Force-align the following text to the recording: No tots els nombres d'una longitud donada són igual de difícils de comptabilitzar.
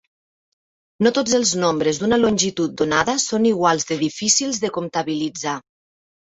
No 1.07 1.09
tots 1.17 1.35
els 1.39 1.51
nombres 1.63 1.99
d'una 2.03 2.19
longitud 2.21 2.73
donada 2.81 3.15
són 3.25 3.45
igual 3.51 3.83
de 3.91 3.99
difícils 4.01 4.63
de 4.65 4.73
comptabilitzar. 4.79 5.55